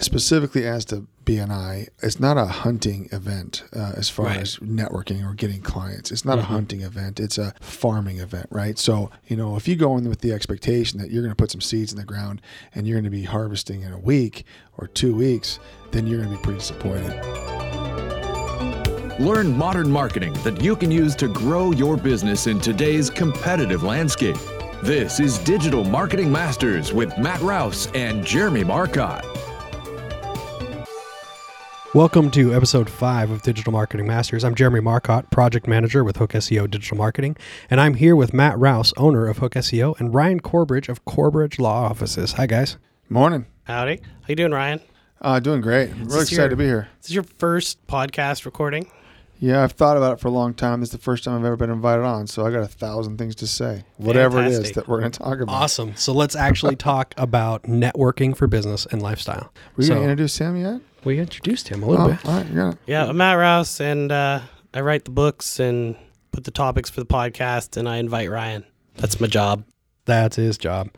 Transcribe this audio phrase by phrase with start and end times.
[0.00, 4.38] specifically as to BNI, it's not a hunting event uh, as far Right.
[4.40, 6.10] as networking or getting clients.
[6.10, 6.52] It's not Mm-hmm.
[6.52, 7.20] a hunting event.
[7.20, 8.78] It's a farming event, right?
[8.78, 11.50] So, you know, if you go in with the expectation that you're going to put
[11.50, 12.40] some seeds in the ground
[12.74, 14.44] and you're going to be harvesting in a week
[14.78, 15.58] or two weeks,
[15.92, 17.14] then you're going to be pretty disappointed.
[19.20, 24.36] Learn modern marketing that you can use to grow your business in today's competitive landscape.
[24.82, 29.26] This is Digital Marketing Masters with Matt Rouse and Jeremy Marcotte.
[31.92, 34.44] Welcome to episode five of Digital Marketing Masters.
[34.44, 37.36] I'm Jeremy Marcotte, project manager with Hook SEO Digital Marketing,
[37.68, 41.58] and I'm here with Matt Rouse, owner of Hook SEO, and Ryan Corbridge of Corbridge
[41.58, 42.32] Law Offices.
[42.34, 42.76] Hi, guys.
[43.08, 43.46] Morning.
[43.64, 43.96] Howdy.
[44.02, 44.80] How you doing, Ryan?
[45.20, 45.90] Uh, doing great.
[45.90, 46.88] Really excited your- to be here.
[47.00, 48.86] this is your first podcast recording?
[49.40, 50.82] Yeah, I've thought about it for a long time.
[50.82, 53.34] It's the first time I've ever been invited on, so I got a thousand things
[53.36, 53.84] to say.
[53.96, 55.52] Whatever it is that we're going to talk about.
[55.54, 55.96] Awesome.
[55.96, 59.50] So let's actually talk about networking for business and lifestyle.
[59.76, 60.82] Were you so going to introduce him yet?
[61.04, 62.26] We introduced him a little Oh, bit.
[62.26, 64.40] all right, you're Yeah, I'm Matt Rouse, and uh,
[64.74, 65.96] I write the books and
[66.32, 68.64] put the topics for the podcast, and I invite Ryan.
[68.96, 69.64] That's my job.
[70.04, 70.90] That's his job.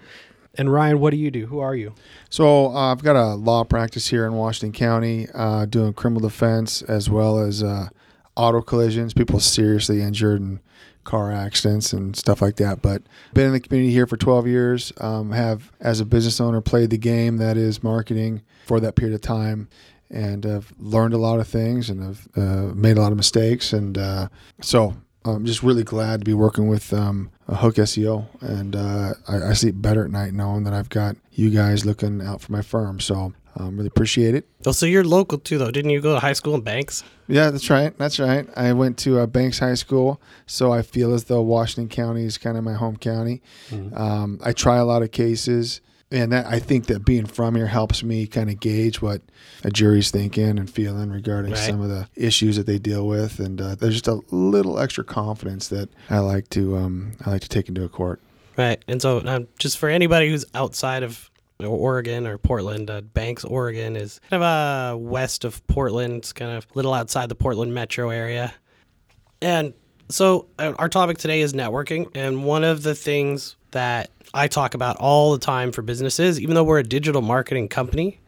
[0.57, 1.47] And Ryan, what do you do?
[1.47, 1.95] Who are you?
[2.29, 6.83] So uh, I've got a law practice here in Washington County, uh, doing criminal defense
[6.83, 7.89] as well as uh,
[8.37, 10.61] auto collisions, people seriously injured in
[11.05, 12.83] car accidents and stuff like that.
[12.83, 14.93] But been in the community here for 12 years.
[14.99, 19.15] Um, have as a business owner played the game that is marketing for that period
[19.15, 19.69] of time,
[20.13, 23.73] and I've learned a lot of things and I've uh, made a lot of mistakes.
[23.73, 24.29] And uh,
[24.61, 29.15] so I'm just really glad to be working with um, a Hook SEO, and uh,
[29.29, 32.53] I, I sleep better at night knowing that I've got you guys looking out for
[32.53, 32.99] my firm.
[32.99, 34.49] So I um, really appreciate it.
[34.67, 35.71] Oh, so you're local too, though.
[35.71, 37.05] Didn't you go to high school in Banks?
[37.29, 37.97] Yeah, that's right.
[37.99, 38.49] That's right.
[38.57, 42.37] I went to uh, Banks High School, so I feel as though Washington County is
[42.37, 43.43] kind of my home county.
[43.95, 45.81] Um, I try a lot of cases,
[46.13, 49.23] and that, I think that being from here helps me kind of gauge what
[49.65, 51.59] a jury's thinking and feeling regarding Right.
[51.61, 55.03] some of the issues that they deal with, and uh, there's just a little extra
[55.05, 58.21] confidence that I like to um, I like to take into a court.
[58.57, 58.83] Right.
[58.87, 63.97] And so, um, just for anybody who's outside of Oregon or Portland, uh, Banks, Oregon
[63.97, 66.15] is kind of uh, west of Portland.
[66.19, 68.53] It's kind of a little outside the Portland metro area.
[69.41, 69.73] And
[70.09, 72.11] so, uh, our topic today is networking.
[72.15, 76.55] And one of the things that I talk about all the time for businesses, even
[76.55, 78.19] though we're a digital marketing company,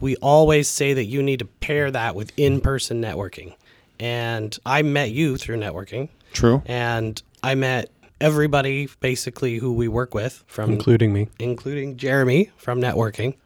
[0.00, 3.54] we always say that you need to pair that with in person networking.
[3.98, 6.62] And I met you through networking True.
[6.66, 7.90] and I met
[8.20, 11.28] everybody basically who we work with from Including me.
[11.38, 13.36] including Jeremy from networking.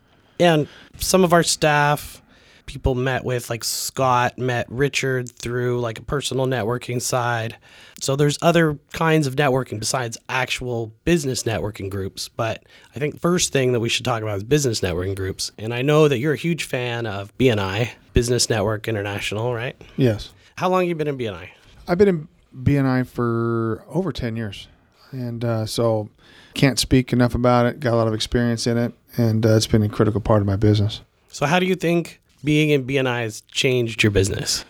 [0.41, 0.67] And
[0.99, 2.23] some of our staff
[2.71, 7.57] people met with like Scott met Richard through like a personal networking side.
[8.01, 12.65] So there's other kinds of networking besides actual business networking groups, but
[12.95, 15.51] I think first thing that we should talk about is business networking groups.
[15.59, 19.77] And I know that you're a huge fan of BNI, Business Network International, right?
[19.97, 20.33] Yes.
[20.57, 21.49] How long have you been in BNI?
[21.89, 24.69] I've been in BNI for over 10 years.
[25.11, 26.09] And uh, so
[26.55, 27.81] can't speak enough about it.
[27.81, 28.93] Got a lot of experience in it.
[29.17, 31.01] And uh, it's been a critical part of my business.
[31.29, 34.65] So how do you think being in BNI has changed your business?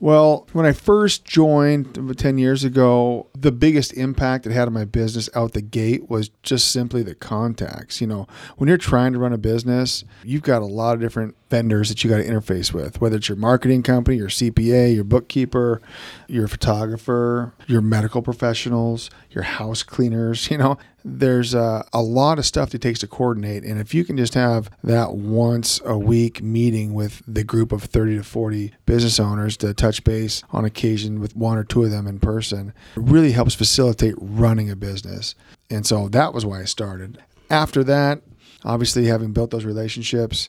[0.00, 4.72] Well, when I first joined uh, 10 years ago, the biggest impact it had on
[4.72, 8.00] my business out the gate was just simply the contacts.
[8.00, 8.26] You know,
[8.58, 12.04] when you're trying to run a business, you've got a lot of different vendors that
[12.04, 15.80] you got to interface with, whether it's your marketing company, your CPA, your bookkeeper,
[16.26, 20.48] your photographer, your medical professionals, your house cleaners.
[20.50, 23.64] You know, there's uh, a lot of stuff that takes to coordinate.
[23.64, 27.84] And if you can just have that once a week meeting with the group of
[27.84, 31.90] 30 to 40 business owners to touch base on occasion with one or two of
[31.90, 35.34] them in person, it really helps facilitate running a business.
[35.70, 37.22] And so that was why I started.
[37.50, 38.22] After that,
[38.64, 40.48] obviously, having built those relationships,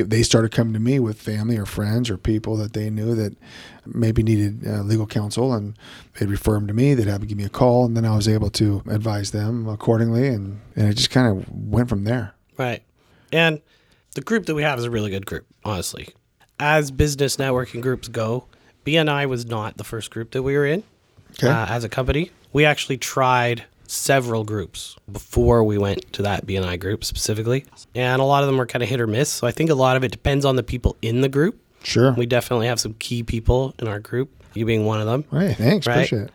[0.00, 3.36] they started coming to me with family or friends or people that they knew that
[3.84, 5.76] maybe needed uh, legal counsel and
[6.18, 8.14] they'd refer them to me they'd have to give me a call and then i
[8.14, 12.34] was able to advise them accordingly and, and it just kind of went from there
[12.58, 12.82] Right.
[13.32, 13.60] And
[14.14, 16.08] the group that we have is a really good group, honestly.
[16.60, 18.44] As business networking groups go,
[18.84, 20.82] BNI was not the first group that we were in
[21.32, 22.30] okay uh, as a company.
[22.52, 27.64] We actually tried several groups before we went to that BNI group specifically.
[27.94, 29.28] And a lot of them were kind of hit or miss.
[29.30, 31.60] So I think a lot of it depends on the people in the group.
[31.84, 35.24] sure We definitely have some key people in our group, you being one of them.
[35.30, 35.56] Right.
[35.56, 35.94] thanks Right.
[35.94, 36.30] appreciate it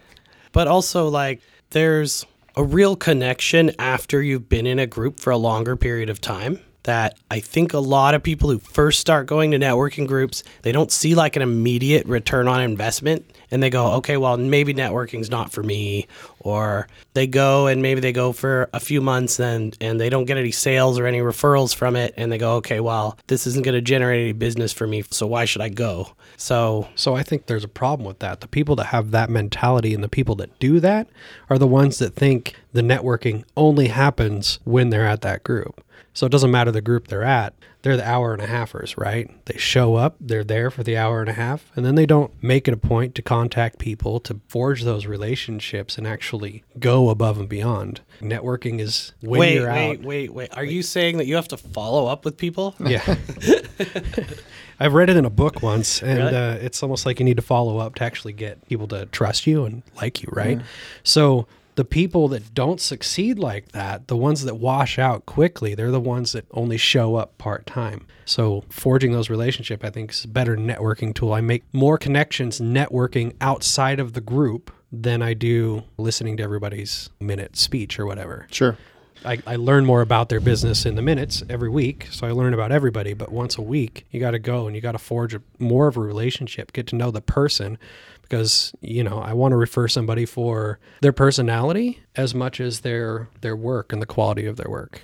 [0.53, 1.39] but also like
[1.69, 2.25] there's
[2.55, 6.59] a real connection after you've been in a group for a longer period of time
[6.87, 10.71] that I think a lot of people who first start going to networking groups, they
[10.71, 15.29] don't see like an immediate return on investment and they go, okay, well, maybe networking's
[15.29, 16.07] not for me
[16.39, 20.25] or they go and maybe they go for a few months and and they don't
[20.25, 23.65] get any sales or any referrals from it and they go okay well this isn't
[23.65, 27.23] going to generate any business for me so why should i go so So I
[27.23, 28.41] think there's a problem with that.
[28.41, 31.07] The people that have that mentality and the people that do that
[31.49, 35.83] are the ones that think the networking only happens when they're at that group.
[36.17, 37.53] So it doesn't matter the group they're at.
[37.83, 39.29] They're the hour and a halfers, right?
[39.45, 42.31] They show up, they're there for the hour and a half, and then they don't
[42.41, 47.37] make it a point to contact people to forge those relationships and actually go above
[47.39, 48.01] and beyond.
[48.19, 50.05] Networking is when wait you're wait out.
[50.05, 53.03] wait wait are you saying that you have to follow up with people Yeah.
[54.79, 56.35] I've read it in a book once, and Really?
[56.35, 59.45] uh, it's almost like you need to follow up to actually get people to trust
[59.45, 60.61] you and like you, right?
[61.03, 61.45] So
[61.77, 65.99] the people that don't succeed like that, the ones that wash out quickly, they're the
[65.99, 68.07] ones that only show up part time.
[68.25, 71.33] So forging those relationship, I think, is a better networking tool.
[71.33, 77.11] I make more connections networking outside of the group than I do listening to everybody's
[77.19, 78.47] minute speech or whatever.
[78.49, 78.75] Sure.
[79.25, 82.07] I, I learn more about their business in the minutes every week.
[82.11, 83.13] So I learn about everybody.
[83.13, 85.87] But once a week, you got to go and you got to forge a, more
[85.87, 87.77] of a relationship, get to know the person
[88.21, 93.29] because, you know, I want to refer somebody for their personality as much as their,
[93.41, 95.03] their work and the quality of their work.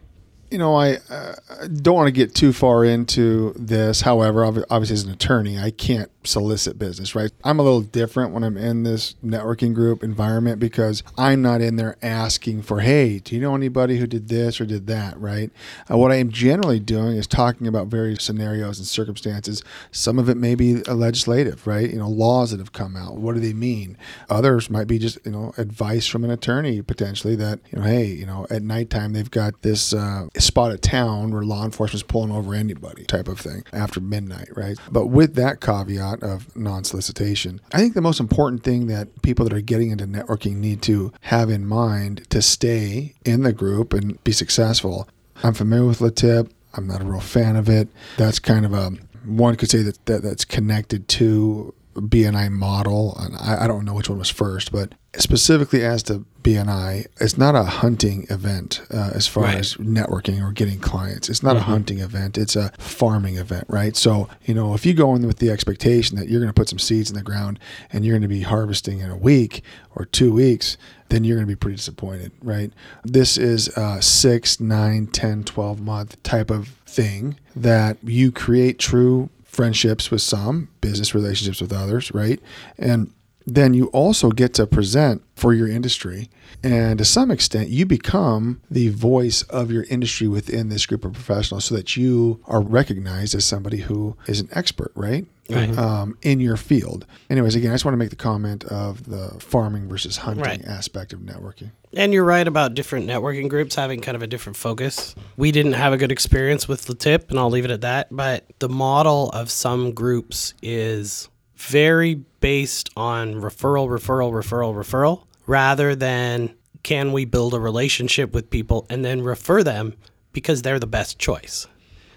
[0.54, 1.34] You know, I uh,
[1.82, 4.02] don't want to get too far into this.
[4.02, 7.32] However, obviously, as an attorney, I can't solicit business, right?
[7.44, 11.76] I'm a little different when I'm in this networking group environment because I'm not in
[11.76, 15.52] there asking for, hey, do you know anybody who did this or did that, right?
[15.92, 19.64] Uh, what I am generally doing is talking about various scenarios and circumstances.
[19.92, 21.90] Some of it may be legislative, right?
[21.90, 23.18] You know, laws that have come out.
[23.18, 23.98] What do they mean?
[24.30, 28.06] Others might be just, you know, advice from an attorney potentially that, you know, hey,
[28.06, 32.32] you know, at nighttime they've got this uh, spot a town where law enforcement's pulling
[32.32, 34.78] over anybody type of thing after midnight, right?
[34.92, 39.46] But with that caveat of non solicitation, I think the most important thing that people
[39.46, 43.94] that are getting into networking need to have in mind to stay in the group
[43.94, 45.08] and be successful.
[45.44, 46.50] I'm familiar with LeTip.
[46.76, 47.88] I'm not a real fan of it.
[48.18, 48.92] That's kind of a
[49.26, 53.94] one could say that, that that's connected to BNI model, and I, I don't know
[53.94, 59.12] which one was first, but specifically as to BNI, it's not a hunting event uh,
[59.14, 59.58] as far Right.
[59.58, 61.30] as networking or getting clients.
[61.30, 63.96] It's not a hunting event; it's a farming event, right?
[63.96, 66.70] So, you know, if you go in with the expectation that you're going to put
[66.70, 67.60] some seeds in the ground
[67.92, 69.64] and you're going to be harvesting in a week
[69.96, 70.78] or two weeks,
[71.10, 72.74] then you're going to be pretty disappointed, right?
[73.04, 79.30] This is a six, nine, 10, 12 month type of thing that you create true
[79.54, 82.40] friendships with some, business relationships with others, right?
[82.78, 83.14] And
[83.46, 86.30] then you also get to present for your industry.
[86.64, 91.14] And to some extent, you become the voice of your industry within this group of
[91.14, 95.26] professionals so that you are recognized as somebody who is an expert, right?
[95.50, 95.78] Right.
[95.78, 97.06] Um, in your field.
[97.30, 100.64] Anyways, again, I just want to make the comment of the farming versus hunting Right.
[100.64, 101.72] aspect of networking.
[101.92, 105.16] And you're right about different networking groups having kind of a different focus.
[105.36, 108.08] We didn't have a good experience with the tip, and I'll leave it at that.
[108.10, 115.96] But the model of some groups is very based on referral, referral, referral, referral, rather
[115.96, 116.54] than
[116.84, 119.94] can we build a relationship with people and then refer them
[120.34, 121.68] because they're the best choice.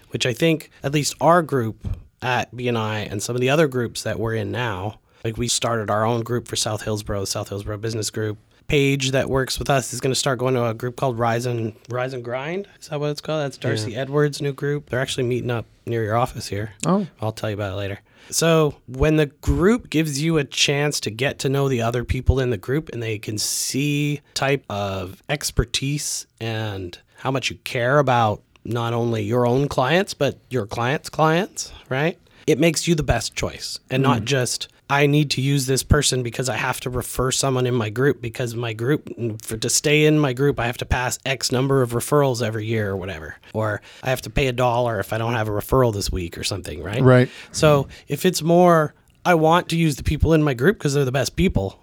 [0.09, 1.87] Which I think at least our group
[2.21, 5.89] at BNI and some of the other groups that we're in now, like we started
[5.89, 8.37] our own group for South Hillsboro, South Hillsboro Business Group.
[8.67, 11.45] Paige that works with us is going to start going to a group called Rise
[11.45, 12.67] and Rise and Grind.
[12.81, 13.45] Is that what it's called?
[13.45, 14.89] That's Darcy Edwards' new group.
[14.89, 16.73] They're actually meeting up near your office here.
[16.85, 17.07] Oh.
[17.21, 17.99] I'll tell you about it later.
[18.29, 22.39] So, when the group gives you a chance to get to know the other people
[22.39, 27.99] in the group and they can see type of expertise and how much you care
[27.99, 32.19] about not only your own clients but your clients' clients, right?
[32.45, 34.25] It makes you the best choice and not mm.
[34.25, 37.89] just I need to use this person because I have to refer someone in my
[37.89, 39.09] group because my group
[39.41, 42.65] for to stay in my group I have to pass X number of referrals every
[42.65, 43.35] year or whatever.
[43.53, 46.37] Or I have to pay a dollar if I don't have a referral this week
[46.37, 47.01] or something, right?
[47.01, 47.29] Right.
[47.51, 48.93] So if it's more,
[49.25, 51.79] I want to use the people in my group because they're the best people,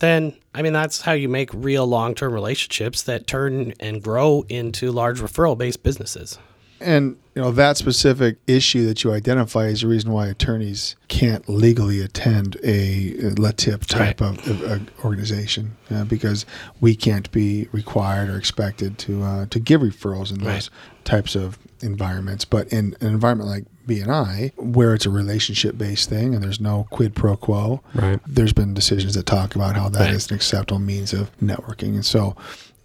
[0.00, 4.44] then I mean, that's how you make real long term relationships that turn and grow
[4.48, 6.38] into large referral based businesses.
[6.80, 11.48] And you know that specific issue that you identify is the reason why attorneys can't
[11.48, 14.30] legally attend a LeTip type Right.
[14.46, 16.44] of, of, uh, organization uh, because
[16.80, 20.70] we can't be required or expected to uh, to give referrals in those Right.
[21.04, 22.44] types of environments.
[22.44, 26.86] But in an environment like BNI, where it's a relationship based thing and there's no
[26.90, 28.20] quid pro quo, Right.
[28.26, 31.94] there's been decisions that talk about how that is an acceptable means of networking.
[31.94, 32.36] And so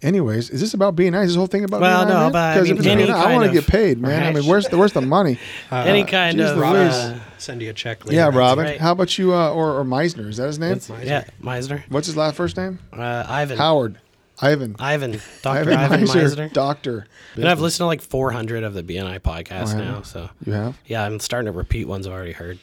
[0.04, 1.22] Anyways, is this about BNI?
[1.24, 2.08] Is this whole thing about Well, BNI?
[2.08, 2.32] no, man?
[2.32, 4.22] but I 'Cause mean, if it's any BNI, I want to get paid, man.
[4.22, 5.38] I mean, where's the where's the money?
[5.72, 6.92] Any kind geez of Louise.
[6.92, 8.16] uh, Send you a check later.
[8.16, 8.64] yeah, Robin.
[8.64, 8.80] right.
[8.80, 10.28] How about you, uh, or, or Misner?
[10.28, 10.70] Is that his name?
[10.72, 12.78] what's- yeah, Misner, What's his last first name?
[12.92, 13.96] uh, Ivan, Howard.
[14.42, 14.74] Ivan.
[14.78, 16.22] Ivan, Doctor Ivan, Ivan, Misner.
[16.48, 16.52] Misner.
[16.52, 17.06] Doctor.
[17.36, 20.76] And I've listened to like 400 of the BNI podcasts Oh, now, so You have?
[20.86, 22.58] yeah, I'm starting to repeat ones I've already heard.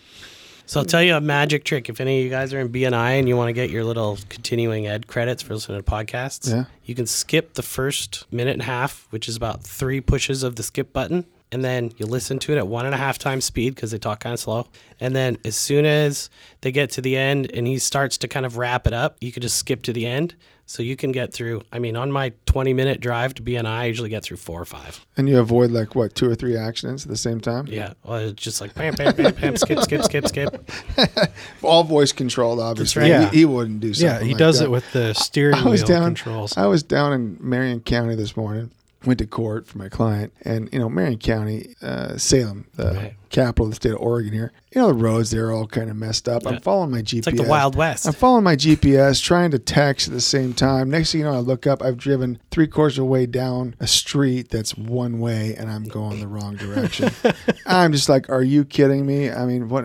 [0.71, 1.89] So I'll tell you a magic trick.
[1.89, 4.17] If any of you guys are in BNI and you want to get your little
[4.29, 6.63] continuing ed credits for listening to podcasts, Yeah.
[6.85, 10.55] you can skip the first minute and a half, which is about three pushes of
[10.55, 11.25] the skip button.
[11.51, 13.97] And then you listen to it at one and a half times speed because they
[13.97, 14.67] talk kind of slow.
[15.01, 16.29] And then as soon as
[16.61, 19.33] they get to the end and he starts to kind of wrap it up, you
[19.33, 20.35] can just skip to the end.
[20.71, 23.85] So you can get through, I mean, on my 20 minute drive to BNI, I
[23.87, 25.05] usually get through four or five.
[25.17, 27.67] And you avoid like what two or three accidents at the same time?
[27.67, 27.91] Yeah.
[28.05, 30.71] Well, it's just like bam, bam, bam, bam, skip, skip, skip, skip.
[31.61, 33.01] All voice controlled, obviously.
[33.01, 33.09] right.
[33.09, 33.29] Yeah.
[33.31, 34.15] He, he wouldn't do something.
[34.15, 34.65] Yeah, he like does that.
[34.65, 36.05] it with the steering I was wheel down.
[36.05, 36.55] controls.
[36.55, 38.71] I was down in Marion County this morning.
[39.03, 43.13] Went to court for my client, and you know Marion County, uh, Salem, the Right.
[43.31, 44.31] capital of the state of Oregon.
[44.31, 46.45] Here, you know the roads they're all kind of messed up.
[46.45, 47.17] I'm following my GPS.
[47.17, 48.05] It's like the Wild West.
[48.05, 50.91] I'm following my GPS, trying to text at the same time.
[50.91, 51.81] Next thing you know, I look up.
[51.81, 55.85] I've driven three quarters of the way down a street that's one way, and I'm
[55.85, 57.09] going the wrong direction.
[57.65, 59.31] I'm just like, are you kidding me?
[59.31, 59.83] I mean, what?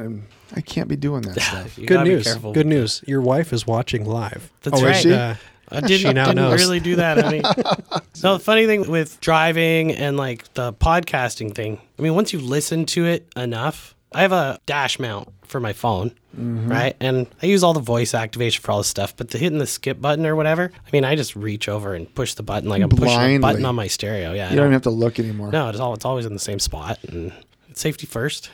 [0.54, 1.76] I can't be doing that stuff.
[1.86, 2.34] Good news.
[2.34, 3.02] Good news.
[3.06, 4.52] Your wife is watching live.
[4.62, 5.02] That's Oh, is right.
[5.02, 5.12] she?
[5.14, 5.34] Uh,
[5.70, 7.24] I didn't, She now didn't really do that.
[7.24, 7.42] I mean,
[8.14, 12.38] so the funny thing with driving and like the podcasting thing, I mean, once you
[12.38, 16.68] listen to it enough, I have a dash mount for my phone, Mm-hmm.
[16.70, 16.94] right?
[17.00, 19.66] And I use all the voice activation for all this stuff, but the hitting the
[19.66, 22.82] skip button or whatever, I mean, I just reach over and push the button like
[22.82, 23.38] I'm pushing a Blindly.
[23.38, 24.34] button on my stereo.
[24.34, 24.50] Yeah.
[24.50, 25.50] You don't even have to look anymore.
[25.50, 27.32] no, it's all it's always in the same spot and
[27.70, 28.50] it's safety first.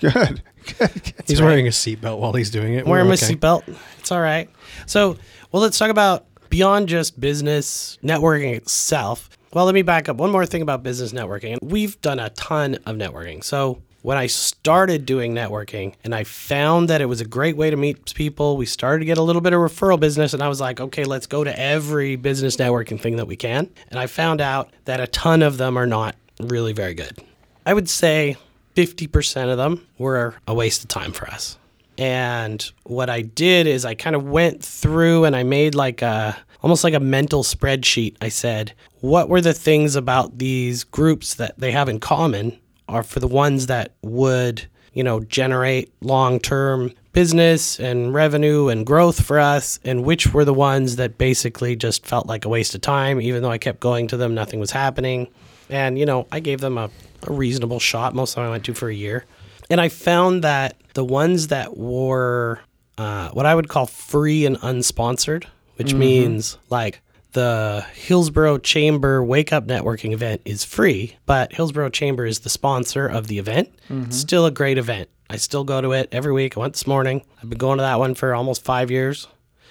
[0.00, 0.42] Good.
[1.26, 2.84] he's wearing a seatbelt while he's doing it.
[2.86, 3.34] wearing We're my okay.
[3.34, 3.62] seatbelt.
[3.98, 4.50] It's all right.
[4.84, 5.16] So,
[5.52, 9.30] well, let's talk about beyond just business networking itself.
[9.54, 10.18] Well, let me back up.
[10.18, 11.56] One more thing about business networking.
[11.62, 13.42] We've done a ton of networking.
[13.42, 17.70] So, when I started doing networking and I found that it was a great way
[17.70, 20.34] to meet people, we started to get a little bit of referral business.
[20.34, 23.70] And I was like, okay, let's go to every business networking thing that we can.
[23.90, 27.16] And I found out that a ton of them are not really very good.
[27.64, 28.36] I would say
[28.76, 31.56] 50% of them were a waste of time for us.
[32.02, 36.36] And what I did is I kind of went through and I made like a
[36.60, 38.16] almost like a mental spreadsheet.
[38.20, 43.04] I said, what were the things about these groups that they have in common are
[43.04, 49.38] for the ones that would, you know, generate long-term business and revenue and growth for
[49.38, 53.20] us and which were the ones that basically just felt like a waste of time
[53.20, 55.28] even though I kept going to them nothing was happening.
[55.70, 56.90] And you know, I gave them a,
[57.28, 58.12] a reasonable shot.
[58.12, 59.24] Most of them I went to for a year.
[59.72, 62.60] And I found that the ones that were
[62.98, 67.00] uh, what I would call free and unsponsored, which means like
[67.32, 73.06] the Hillsboro Chamber Wake Up Networking event is free, but Hillsboro Chamber is the sponsor
[73.06, 73.70] of the event.
[73.88, 75.08] It's still a great event.
[75.30, 76.58] I still go to it every week.
[76.58, 77.24] I went this morning.
[77.42, 79.26] I've been going to that one for almost five years.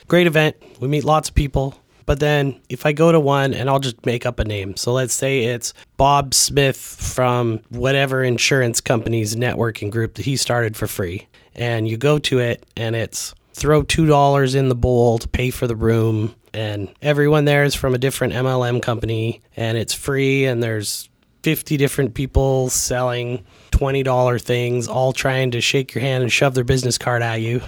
[0.07, 0.55] Great event.
[0.79, 1.75] We meet lots of people.
[2.11, 4.75] But then if I go to one and I'll just make up a name.
[4.75, 10.75] So let's say it's Bob Smith from whatever insurance company's networking group that he started
[10.75, 11.29] for free.
[11.55, 15.67] And you go to it and it's throw $2 in the bowl to pay for
[15.67, 16.35] the room.
[16.53, 20.43] And everyone there is from a different MLM company and it's free.
[20.43, 21.09] And there's
[21.43, 26.65] 50 different people selling $20 things, all trying to shake your hand and shove their
[26.65, 27.61] business card at you.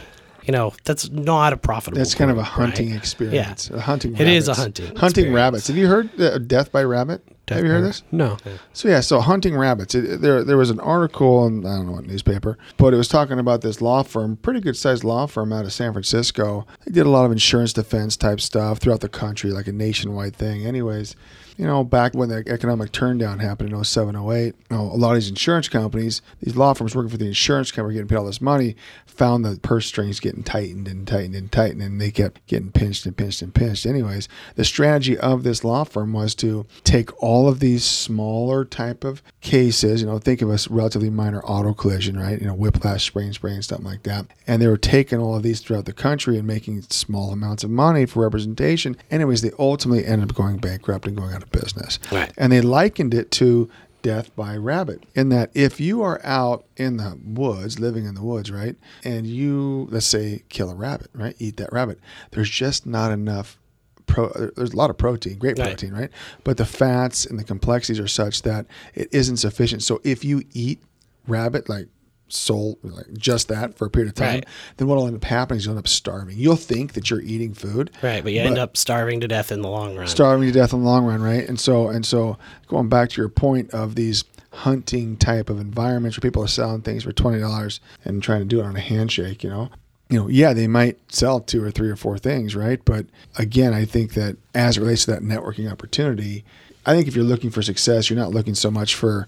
[0.46, 1.98] You know, that's not a profitable.
[2.00, 2.98] That's kind of a hunting right?
[2.98, 3.70] experience.
[3.70, 4.16] A hunting.
[4.16, 5.36] It is a hunting Hunting experience.
[5.36, 5.68] rabbits.
[5.68, 7.26] Have you heard uh, Death by Rabbit?
[7.46, 8.04] Death Have you heard this?
[8.12, 8.38] No.
[8.72, 9.96] So yeah, so hunting rabbits.
[9.96, 13.10] It, there, there was an article in I don't know what newspaper, but it was
[13.10, 16.66] talking about this law firm, pretty good sized law firm out of San Francisco.
[16.86, 20.36] They did a lot of insurance defense type stuff throughout the country, like a nationwide
[20.36, 20.66] thing.
[20.66, 21.16] Anyways,
[21.58, 25.12] you know, back when the economic turndown happened in 07, 08, you know, a lot
[25.12, 28.26] of these insurance companies, these law firms working for the insurance company getting paid all
[28.26, 32.46] this money, found the purse strings getting tightened and tightened and tightened, and they kept
[32.48, 33.86] getting pinched and pinched and pinched.
[33.86, 39.04] Anyways, the strategy of this law firm was to take all of these smaller type
[39.04, 42.40] of cases, you know, think of a relatively minor auto collision, right?
[42.40, 44.26] You know, whiplash, sprain, sprain, something like that.
[44.48, 47.70] And they were taking all of these throughout the country and making small amounts of
[47.70, 48.98] money for representation.
[49.12, 52.00] Anyways, they ultimately ended up going bankrupt and going out of business.
[52.12, 52.32] Right.
[52.38, 53.70] And they likened it to
[54.02, 58.22] death by rabbit in that if you are out in the woods living in the
[58.22, 61.98] woods right and you let's say kill a rabbit right eat that rabbit
[62.32, 63.58] there's just not enough
[64.06, 65.68] pro there's a lot of protein great Right.
[65.70, 66.10] protein right
[66.44, 70.44] but the fats and the complexities are such that it isn't sufficient so if you
[70.52, 70.84] eat
[71.26, 71.88] rabbit like
[72.34, 74.46] sole like just that for a period of time, Right.
[74.78, 76.38] then what'll end up happening is you'll end up starving.
[76.38, 79.62] You'll think that you're eating food, Right, but you end up starving to death in
[79.62, 80.08] the long run.
[80.08, 81.48] starving to death in the long run, right?
[81.48, 82.38] And so and so
[82.68, 86.82] going back to your point of these hunting type of environments where people are selling
[86.82, 89.70] things for twenty dollars and trying to do it on a handshake, you know.
[90.10, 92.80] You know, yeah, they might sell two or three or four things, right?
[92.86, 96.44] But again, I think that as it relates to that networking opportunity,
[96.86, 99.28] I think if you're looking for success, you're not looking so much for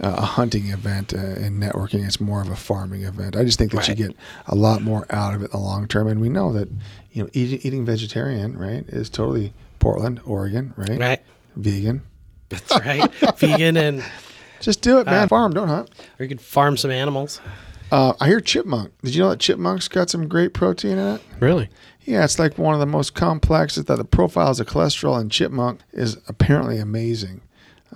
[0.00, 2.04] uh, a hunting event uh, and networking.
[2.06, 3.36] It's more of a farming event.
[3.36, 5.86] I just think that you get a lot more out of it in the long
[5.88, 6.08] term.
[6.08, 6.68] And we know that,
[7.12, 10.98] you know, eating, eating vegetarian, right, is totally Portland, Oregon, right?
[10.98, 11.22] Right.
[11.56, 12.02] Vegan.
[12.48, 13.10] That's right.
[13.38, 14.04] Vegan and
[14.60, 15.28] Just do it, Uh, man.
[15.28, 15.90] Farm, don't hunt.
[16.18, 17.40] or you could farm some animals.
[17.92, 18.92] Uh, I hear chipmunk.
[19.02, 21.22] Did you know that chipmunk's got some great protein in it?
[21.38, 21.68] Really?
[22.02, 23.76] Yeah, it's like one of the most complex.
[23.76, 27.40] That the profiles of cholesterol in chipmunk is apparently amazing.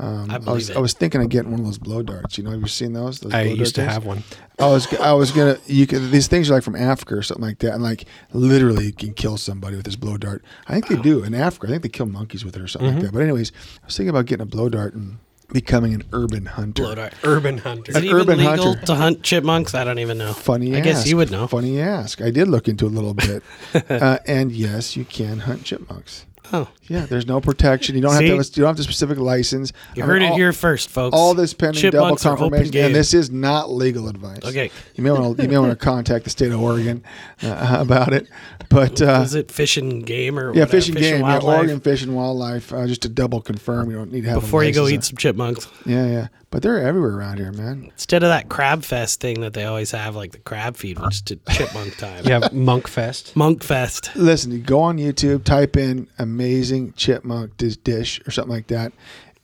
[0.01, 0.77] Um, I was believe it.
[0.77, 2.39] I was thinking of getting one of those blow darts.
[2.39, 3.19] You know, have you seen those?
[3.21, 3.93] those I blow used to things?
[3.93, 4.23] have one.
[4.59, 7.45] I was I was gonna you could these things are like from Africa or something
[7.45, 10.45] like that, and like literally you can kill somebody with this blow dart.
[10.69, 11.67] I think they do in Africa.
[11.67, 12.97] I think they kill monkeys with it or something Mm-hmm.
[12.99, 13.13] like that.
[13.13, 13.53] But anyways,
[13.83, 15.19] I was thinking about getting a blow dart and
[15.53, 16.83] becoming an urban hunter.
[16.83, 17.15] Blow dart.
[17.25, 17.91] Urban hunter.
[17.91, 18.87] Is it An even urban legal hunter.
[18.87, 19.75] to hunt chipmunks?
[19.75, 20.33] I don't even know.
[20.33, 20.85] Funny I ask.
[20.85, 21.47] guess you would know.
[21.49, 22.21] Funny ask.
[22.21, 23.43] I did look into it a little bit,
[23.91, 26.25] uh, and yes, you can hunt chipmunks.
[26.53, 27.95] Oh, Yeah, there's no protection.
[27.95, 29.73] You don't have to have a, you don't have a specific license.
[29.95, 31.15] you I mean, heard it here first, folks.
[31.17, 34.45] All this pending double Chipmunks are confirmation, and this is not legal advice.
[34.45, 34.71] Okay.
[34.95, 37.05] you may want to you may want to contact the state of Oregon
[37.43, 38.29] uh, about it.
[38.71, 40.71] But uh, is it fish and game or yeah, whatever?
[40.71, 41.41] fish and game, yeah.
[41.41, 42.73] Oregon Fish and Wildlife.
[42.73, 45.17] Uh, just to double confirm, you don't need to have Before you go eat some
[45.17, 45.69] chipmunks.
[45.87, 47.91] Yeah, yeah, but they're everywhere around here, man.
[47.93, 51.23] Instead of that crab fest thing that they always have, like the crab feed, which
[51.31, 52.25] is chipmunk time.
[52.25, 53.37] You have Monk Fest.
[53.37, 54.11] Monk fest.
[54.15, 56.09] Listen, you go on YouTube, type in
[56.39, 58.93] "amazing chipmunk dish" or something like that,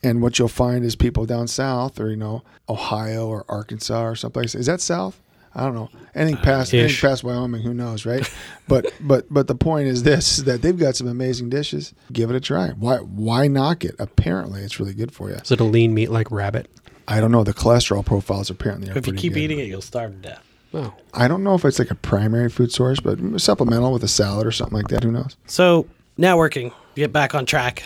[0.03, 4.15] and what you'll find is people down south, or you know, Ohio or Arkansas or
[4.15, 4.55] someplace.
[4.55, 5.21] Is that south?
[5.57, 5.89] I don't know.
[6.15, 8.29] Anything uh, past anything past Wyoming, who knows, right?
[8.69, 11.95] but but but the point is this: is that they've got some amazing dishes.
[12.13, 12.71] Give it a try.
[12.71, 13.95] Why why knock it?
[13.99, 15.37] Apparently, it's really good for you.
[15.37, 16.69] Is it a lean meat like rabbit?
[17.07, 17.45] I don't know.
[17.45, 19.41] The cholesterol profiles apparently are If you keep good.
[19.41, 20.43] eating it, you'll starve to death.
[20.73, 20.93] Oh.
[21.13, 24.47] I don't know if it's like a primary food source, but supplemental with a salad
[24.47, 25.05] or something like that.
[25.05, 25.37] Who knows?
[25.47, 25.87] So
[26.19, 27.83] networking, get back on track.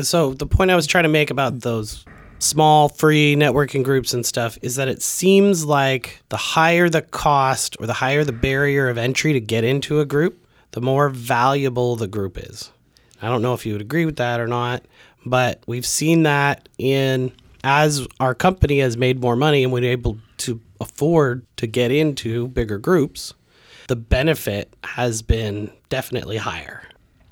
[0.00, 2.04] So the point I was trying to make about those
[2.38, 7.76] small free networking groups and stuff is that it seems like the higher the cost
[7.78, 11.94] or the higher the barrier of entry to get into a group, the more valuable
[11.96, 12.70] the group is.
[13.20, 14.84] I don't know if you would agree with that or not,
[15.24, 20.18] but we've seen that in as our company has made more money and we're able
[20.38, 23.34] to afford to get into bigger groups,
[23.86, 26.82] the benefit has been definitely higher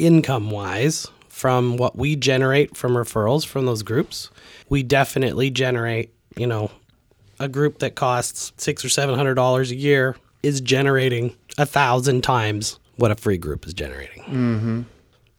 [0.07, 4.31] income wise from what we generate from referrals from those groups.
[4.69, 6.71] We definitely generate, you know,
[7.39, 12.23] a group that costs six or seven hundred dollars a year is generating a thousand
[12.23, 14.23] times what a free group is generating.
[14.25, 14.83] Mm-hmm.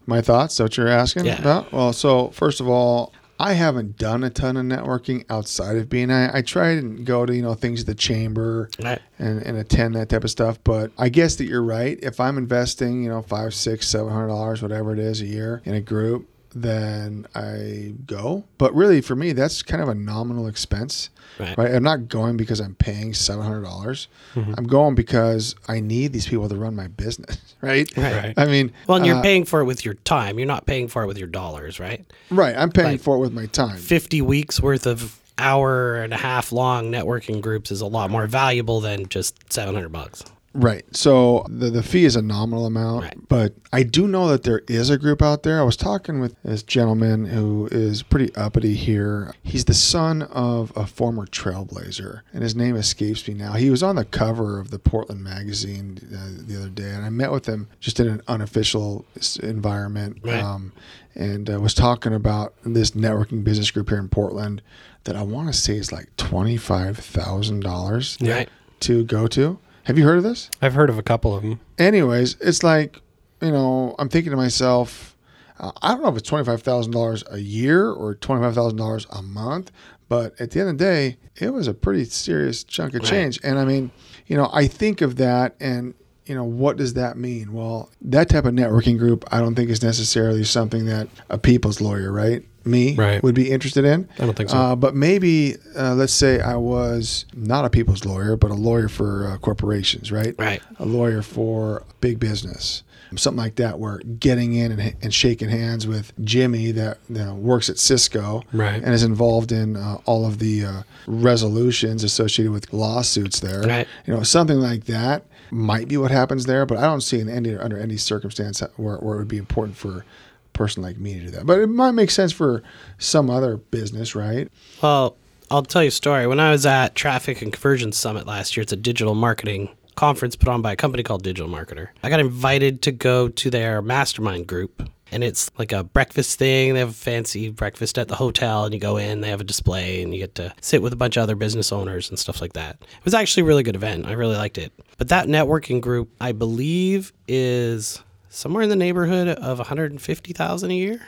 [0.07, 0.57] My thoughts?
[0.57, 1.39] That what you're asking Yeah.
[1.39, 1.71] about?
[1.71, 6.33] Well, so first of all, I haven't done a ton of networking outside of BNI.
[6.33, 9.01] I try and go to you know things at the chamber Right.
[9.17, 10.59] and, and attend that type of stuff.
[10.63, 11.97] But I guess that you're right.
[12.03, 15.61] If I'm investing, you know, five, six, seven hundred dollars, whatever it is a year
[15.65, 18.43] in a group, then I go.
[18.57, 21.09] But really, for me, that's kind of a nominal expense.
[21.39, 21.57] Right.
[21.57, 21.73] Right.
[21.73, 24.07] I'm not going because I'm paying seven hundred dollars.
[24.35, 27.37] I'm going because I need these people to run my business.
[27.61, 27.95] Right.
[27.95, 28.33] Right.
[28.37, 30.39] I mean, Well, and you're uh, paying for it with your time.
[30.39, 32.03] You're not paying for it with your dollars, right?
[32.31, 32.55] right.
[32.57, 33.77] I'm paying like- for it with my time.
[33.77, 38.25] 50 weeks worth of hour and a half long networking groups is a lot more
[38.25, 40.23] valuable than just 700 bucks.
[40.53, 40.83] Right.
[40.95, 43.17] So the the fee is a nominal amount, Right.
[43.29, 45.59] but I do know that there is a group out there.
[45.59, 49.33] I was talking with this gentleman who is pretty uppity here.
[49.43, 53.53] He's the son of a former trailblazer, and his name escapes me now.
[53.53, 57.09] He was on the cover of the Portland magazine uh, the other day, and I
[57.09, 59.05] met with him just in an unofficial
[59.41, 60.17] environment.
[60.21, 60.43] Right.
[60.43, 60.73] Um,
[61.15, 64.61] and uh, was talking about this networking business group here in Portland
[65.03, 68.49] that I want to say is like twenty five thousand dollars Right.
[68.81, 69.57] to go to.
[69.85, 70.49] Have you heard of this?
[70.61, 71.59] I've heard of a couple of them.
[71.77, 72.99] Anyways, it's like,
[73.41, 75.17] you know, I'm thinking to myself,
[75.59, 79.71] uh, I don't know if it's $25,000 a year or $25,000 a month,
[80.07, 83.09] but at the end of the day, it was a pretty serious chunk of Right.
[83.09, 83.39] change.
[83.43, 83.91] And I mean,
[84.27, 85.93] you know, I think of that and,
[86.25, 87.51] you know, what does that mean?
[87.51, 91.81] Well, that type of networking group, I don't think is necessarily something that a people's
[91.81, 92.43] lawyer, right?
[92.65, 93.21] Me Right.
[93.23, 94.07] would be interested in.
[94.19, 94.57] I don't think so.
[94.57, 98.87] Uh, but maybe, uh, let's say I was not a people's lawyer, but a lawyer
[98.87, 100.35] for uh, corporations, right?
[100.37, 100.61] Right.
[100.79, 102.83] A lawyer for big business,
[103.15, 107.33] something like that, where getting in and, and shaking hands with Jimmy that you know,
[107.35, 108.81] works at Cisco Right.
[108.81, 113.61] and is involved in uh, all of the uh, resolutions associated with lawsuits there.
[113.61, 113.87] Right.
[114.05, 117.27] You know, something like that might be what happens there, but I don't see in
[117.29, 120.05] any under any circumstance where, where it would be important for
[120.53, 121.45] person like me to do that.
[121.45, 122.63] But it might make sense for
[122.97, 124.51] some other business, right?
[124.81, 125.17] Well,
[125.49, 126.27] I'll tell you a story.
[126.27, 130.35] When I was at Traffic and Conversion Summit last year, it's a digital marketing conference
[130.35, 131.89] put on by a company called Digital Marketer.
[132.03, 134.89] I got invited to go to their mastermind group.
[135.13, 136.73] And it's like a breakfast thing.
[136.73, 139.43] They have a fancy breakfast at the hotel, and you go in, they have a
[139.43, 142.39] display, and you get to sit with a bunch of other business owners and stuff
[142.39, 142.77] like that.
[142.79, 144.05] It was actually a really good event.
[144.05, 144.71] I really liked it.
[144.97, 150.99] But that networking group, I believe, is somewhere in the neighborhood of 150,000 a year.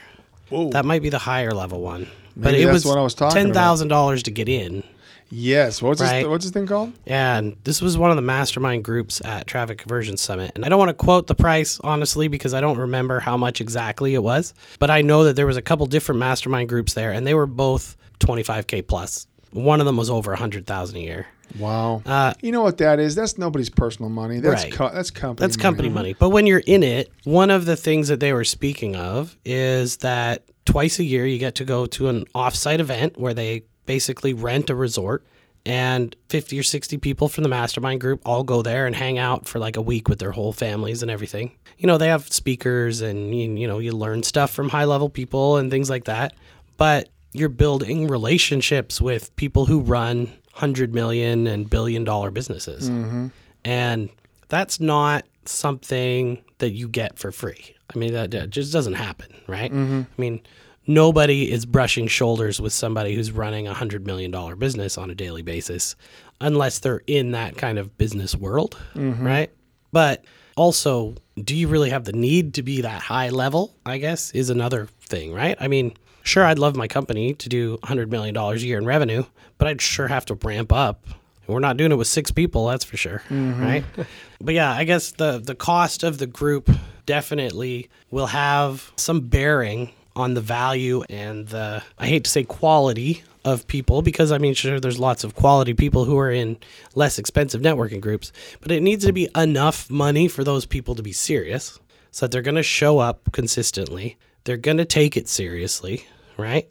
[0.49, 0.69] Whoa.
[0.69, 2.07] That might be the higher level one.
[2.35, 3.55] But it was what I was talking ten about.
[3.55, 4.83] thousand dollars to get in.
[5.29, 5.81] Yes.
[5.81, 6.21] What's Right.
[6.21, 6.93] this, what's this thing called?
[7.05, 10.51] Yeah, and this was one of the mastermind groups at Traffic Conversion Summit.
[10.53, 13.59] And I don't want to quote the price, honestly, because I don't remember how much
[13.61, 14.53] exactly it was.
[14.77, 17.47] But I know that there was a couple different mastermind groups there, and they were
[17.47, 19.25] both 25K plus.
[19.53, 21.27] One of them was over a 100000 a year.
[21.59, 22.01] Wow.
[22.05, 23.13] Uh, you know what that is?
[23.15, 24.39] That's nobody's personal money.
[24.39, 24.73] That's Right.
[24.73, 25.45] co- that's company.
[25.45, 26.13] That's company money.
[26.17, 29.97] But when you're in it, one of the things that they were speaking of is
[29.97, 34.33] that twice a year you get to go to an offsite event where they basically
[34.33, 35.23] rent a resort
[35.65, 39.47] and 50 or 60 people from the mastermind group all go there and hang out
[39.47, 41.51] for like a week with their whole families and everything.
[41.77, 45.09] You know, they have speakers and you, you know, you learn stuff from high level
[45.09, 46.33] people and things like that.
[46.77, 52.89] But you're building relationships with people who run 100 million and billion dollar businesses.
[52.89, 53.27] Mm-hmm.
[53.65, 54.09] And
[54.49, 57.75] that's not something that you get for free.
[57.93, 59.71] I mean, that, that just doesn't happen, right?
[59.71, 60.01] Mm-hmm.
[60.01, 60.41] I mean,
[60.87, 65.41] nobody is brushing shoulders with somebody who's running a $100 million business on a daily
[65.41, 65.95] basis
[66.39, 69.25] unless they're in that kind of business world, mm-hmm.
[69.25, 69.51] right?
[69.91, 73.75] But also, do you really have the need to be that high level?
[73.85, 75.57] I guess is another thing, right?
[75.59, 79.23] I mean, sure, I'd love my company to do $100 million a year in revenue,
[79.57, 81.05] but I'd sure have to ramp up.
[81.47, 83.61] We're not doing it with six people, that's for sure, mm-hmm.
[83.61, 83.83] right?
[84.41, 86.69] But yeah, I guess the the cost of the group
[87.05, 93.23] definitely will have some bearing on the value and the I hate to say quality
[93.45, 96.57] of people because I mean sure there's lots of quality people who are in
[96.93, 101.03] less expensive networking groups, but it needs to be enough money for those people to
[101.03, 101.79] be serious
[102.11, 104.17] so that they're going to show up consistently.
[104.43, 106.05] They're going to take it seriously,
[106.37, 106.69] right?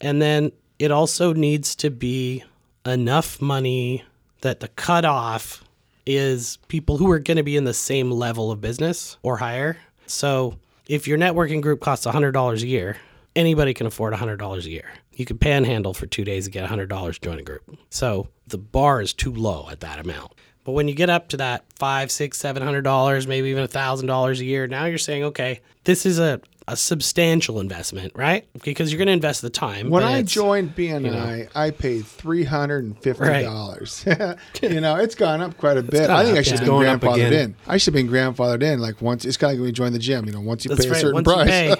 [0.00, 2.44] And then it also needs to be
[2.84, 4.04] enough money
[4.42, 5.64] that the cutoff
[6.04, 9.76] is people who are going to be in the same level of business or higher.
[10.06, 12.96] So if your networking group costs $100 a year,
[13.34, 14.92] anybody can afford $100 a year.
[15.12, 17.62] You can panhandle for two days and get $100 to join a group.
[17.90, 20.32] So the bar is too low at that amount.
[20.64, 23.68] But when you get up to that five, six, seven hundred dollars, maybe even a
[23.68, 28.44] thousand dollars a year, now you're saying, okay, this is a, a substantial investment, right?
[28.64, 29.88] Because you're going to invest the time.
[29.88, 33.42] When I joined BNI, I paid three hundred and fifty Right.
[33.44, 34.04] dollars.
[34.62, 36.10] you know, it's gone up quite a bit.
[36.10, 36.64] I think up, I should yeah.
[36.64, 37.54] have been grandfathered in.
[37.68, 38.80] I should have been grandfathered in.
[38.80, 40.26] Like once, it's kind of like when you join the gym.
[40.26, 40.96] You know, once you That's pay right.
[40.96, 41.48] a certain Once price.
[41.48, 41.74] pay,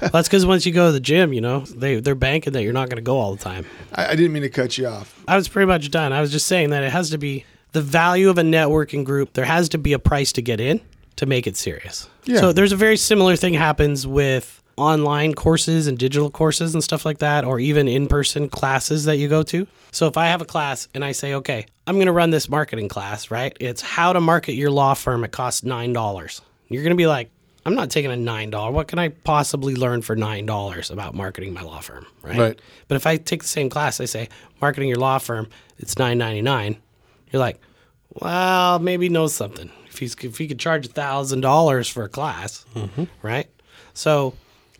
[0.00, 2.62] well, that's because once you go to the gym, you know they they're banking that
[2.64, 3.64] you're not going to go all the time.
[3.94, 5.22] I, I didn't mean to cut you off.
[5.28, 6.12] I was pretty much done.
[6.12, 9.32] I was just saying that it has to be the value of a networking group.
[9.34, 10.80] There has to be a price to get in
[11.22, 12.08] to make it serious.
[12.24, 12.40] Yeah.
[12.40, 17.04] So there's a very similar thing happens with online courses and digital courses and stuff
[17.04, 19.68] like that, or even in-person classes that you go to.
[19.92, 22.48] So if I have a class and I say, okay, I'm going to run this
[22.48, 23.56] marketing class, right?
[23.60, 25.22] It's how to market your law firm.
[25.22, 26.40] It costs nine dollars.
[26.68, 27.30] You're going to be like,
[27.64, 28.72] I'm not taking a nine dollar.
[28.72, 32.36] What can I possibly learn for nine dollars about marketing my law firm, right?
[32.38, 32.60] Right.
[32.88, 34.28] But if I take the same class, I say
[34.60, 36.78] marketing your law firm, it's nine ninety nine.
[37.30, 37.60] You're like,
[38.14, 39.70] well, maybe he knows something.
[39.92, 42.64] If he's if he could charge thousand dollars for a class,
[43.22, 43.48] right?
[43.92, 44.34] So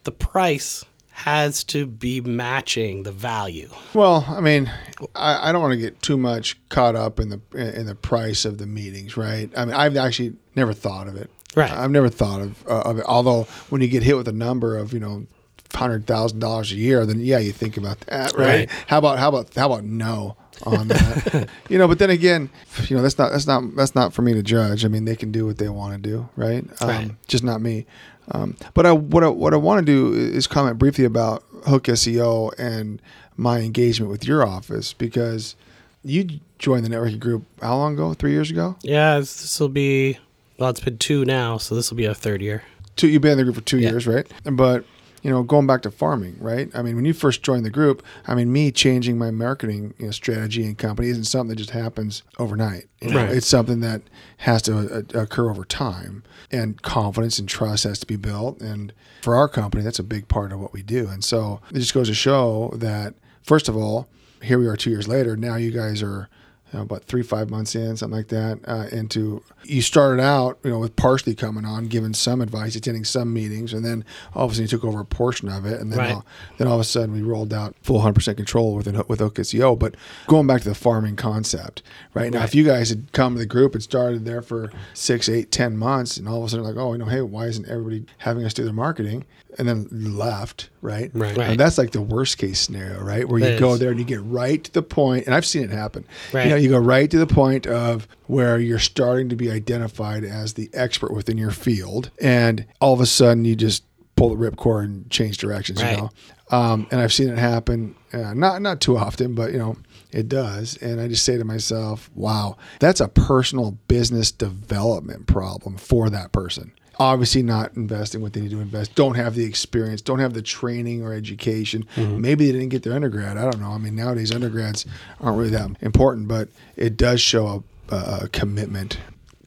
[0.04, 3.68] the price has to be matching the value.
[3.92, 4.72] Well, I mean,
[5.14, 8.46] I, I don't want to get too much caught up in the in the price
[8.46, 9.50] of the meetings, right?
[9.54, 11.30] I mean, I've actually never thought of it.
[11.54, 11.70] Right.
[11.70, 13.04] I've never thought of uh, of it.
[13.06, 15.26] Although when you get hit with a number of you know
[15.74, 18.46] hundred thousand dollars a year, then yeah, you think about that, right?
[18.46, 18.70] Right.
[18.86, 21.48] How about how about how about no on that?
[21.68, 22.50] you know, but then again,
[22.88, 24.84] you know, that's not that's not that's not for me to judge.
[24.84, 26.64] I mean, they can do what they want to do, right?
[26.80, 27.10] Um, Right.
[27.28, 27.86] Just not me.
[28.30, 31.84] Um, but I, what I, what I want to do is comment briefly about Hook
[31.84, 33.02] SEO and
[33.36, 35.56] my engagement with your office because
[36.04, 38.14] you joined the networking group how long ago?
[38.14, 38.76] Three years ago?
[38.82, 40.18] Yeah, this will be
[40.58, 42.62] well, it's been two now, so this will be a third year.
[42.94, 43.08] Two.
[43.08, 43.90] You've been in the group for two Yeah.
[43.90, 44.26] years, right?
[44.44, 44.84] But
[45.22, 46.68] you know, going back to farming, right?
[46.74, 50.06] I mean, when you first joined the group, I mean, me changing my marketing you
[50.06, 52.86] know, strategy and company isn't something that just happens overnight.
[53.00, 53.36] You know, Right.
[53.36, 54.02] It's something that
[54.38, 54.78] has to
[55.14, 58.60] uh, occur over time, and confidence and trust has to be built.
[58.60, 61.08] And for our company, that's a big part of what we do.
[61.08, 64.08] And so it just goes to show that, first of all,
[64.42, 65.36] here we are two years later.
[65.36, 66.28] Now you guys are
[66.72, 70.58] you know, about three, five months in, something like that, uh, into you started out,
[70.64, 74.04] you know, with Parsley coming on, giving some advice, attending some meetings, and then
[74.34, 76.14] all of a sudden you took over a portion of it, and then Right.
[76.14, 76.26] all,
[76.58, 79.78] then all of a sudden we rolled out full 100% control within with Hook SEO.
[79.78, 79.94] But
[80.26, 81.82] going back to the farming concept,
[82.14, 85.28] right now, if you guys had come to the group and started there for six,
[85.28, 87.68] eight, ten months, and all of a sudden like, oh, you know, hey, why isn't
[87.68, 89.24] everybody having us do their marketing?
[89.58, 91.10] And then left, right?
[91.12, 91.36] Right.
[91.36, 91.50] Right.
[91.50, 93.28] And that's like the worst case scenario, right?
[93.28, 93.80] Where you That go is.
[93.80, 96.06] there and you get right to the point, and I've seen it happen.
[96.32, 96.44] Right.
[96.44, 100.24] You know, you go right to the point of where you're starting to be identified
[100.24, 103.84] as the expert within your field, and all of a sudden you just
[104.16, 105.82] pull the ripcord and change directions.
[105.82, 105.96] Right.
[105.96, 106.10] You know,
[106.56, 107.94] um, and I've seen it happen.
[108.12, 109.76] Uh, not not too often, but you know
[110.12, 110.76] it does.
[110.78, 116.32] And I just say to myself, "Wow, that's a personal business development problem for that
[116.32, 118.94] person." Obviously, not investing what they need to invest.
[118.94, 120.02] Don't have the experience.
[120.02, 121.86] Don't have the training or education.
[121.96, 122.20] Mm-hmm.
[122.20, 123.38] Maybe they didn't get their undergrad.
[123.38, 123.70] I don't know.
[123.70, 124.84] I mean, nowadays undergrads
[125.20, 128.98] aren't really that important, but it does show a, a commitment.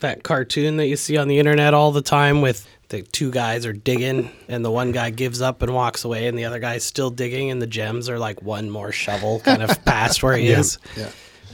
[0.01, 3.65] that cartoon that you see on the internet all the time with the two guys
[3.65, 6.83] are digging and the one guy gives up and walks away and the other guy's
[6.83, 10.49] still digging and the gems are like one more shovel kind of past where he
[10.49, 10.77] is.
[10.95, 11.09] Yeah.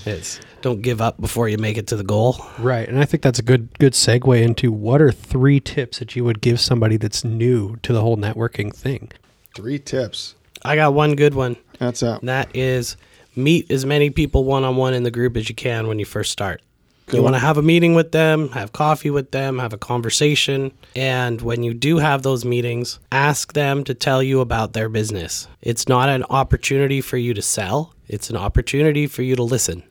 [0.05, 2.37] It's don't give up before you make it to the goal.
[2.59, 6.15] Right, and I think that's a good good segue into what are three tips that
[6.15, 9.11] you would give somebody that's new to the whole networking thing.
[9.55, 10.35] Three tips.
[10.63, 11.57] I got one good one.
[11.79, 12.21] That's out.
[12.21, 12.97] And that is
[13.35, 16.05] meet as many people one on one in the group as you can when you
[16.05, 16.61] first start.
[17.07, 19.77] Good you want to have a meeting with them, have coffee with them, have a
[19.77, 20.71] conversation.
[20.95, 25.47] And when you do have those meetings, ask them to tell you about their business.
[25.61, 29.83] It's not an opportunity for you to sell, it's an opportunity for you to listen.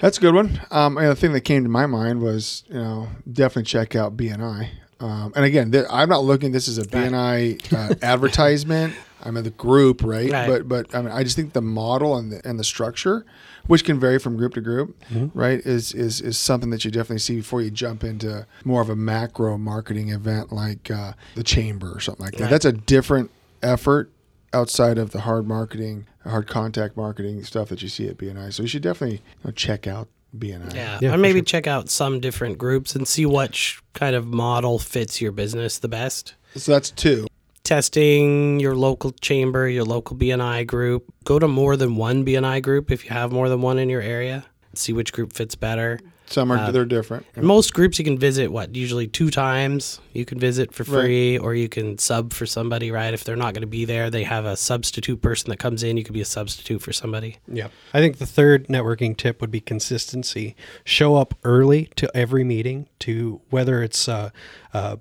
[0.00, 0.60] That's a good one.
[0.70, 4.16] Um, and the thing that came to my mind was, you know, definitely check out
[4.16, 4.68] BNI.
[5.00, 6.52] Um, and again, th- I'm not looking.
[6.52, 8.94] This is a BNI uh, advertisement.
[9.22, 10.30] I'm in the group, right?
[10.30, 10.48] Right.
[10.48, 13.26] But but I mean, I just think the model and the and the structure,
[13.66, 14.96] which can vary from group to group,
[15.34, 18.88] right, is is is something that you definitely see before you jump into more of
[18.90, 22.42] a macro marketing event like uh, the chamber or something like that.
[22.44, 22.50] Right.
[22.50, 23.30] That's a different
[23.60, 24.10] effort
[24.52, 28.52] outside of the hard marketing, hard contact marketing stuff that you see at BNI.
[28.52, 30.74] So you should definitely you know, check out BNI.
[30.74, 30.98] Yeah.
[31.00, 31.44] Yeah, or maybe sure.
[31.44, 35.88] check out some different groups and see which kind of model fits your business the
[35.88, 36.34] best.
[36.56, 37.26] So that's two.
[37.64, 41.04] testing your local chamber, your local BNI group.
[41.24, 44.00] Go to more than one BNI group if you have more than one in your
[44.00, 44.46] area.
[44.74, 45.98] See which group fits better.
[46.30, 47.24] Some are Uh, they're different.
[47.36, 50.00] Most groups you can visit what usually two times.
[50.12, 51.02] You can visit for Right.
[51.02, 52.90] free, or you can sub for somebody.
[52.90, 55.82] Right, if they're not going to be there, they have a substitute person that comes
[55.82, 55.96] in.
[55.96, 57.36] You could be a substitute for somebody.
[57.50, 57.68] Yeah.
[57.94, 60.54] I think the third networking tip would be consistency.
[60.84, 64.32] Show up early to every meeting, to whether it's a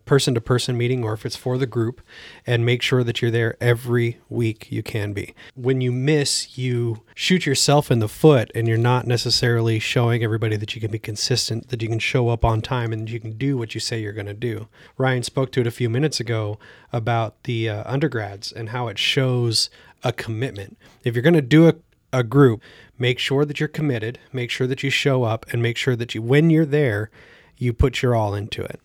[0.06, 2.02] person to person meeting or if it's for the group,
[2.46, 5.34] and make sure that you're there every week you can be.
[5.56, 10.56] When you miss, you shoot yourself in the foot and you're not necessarily showing everybody
[10.58, 13.38] that you can be consistent, that you can show up on time and you can
[13.38, 14.68] do what you say you're going to do.
[14.98, 16.60] Ryan spoke to it a few minutes ago
[16.94, 19.70] about the uh, undergrads and how it shows
[20.04, 20.78] a commitment.
[21.04, 21.76] If you're going to do a
[22.14, 22.62] a group,
[22.98, 26.16] make sure that you're committed, make sure that you show up, and make sure that
[26.16, 27.10] you, when you're there,
[27.58, 28.80] you put your all into it.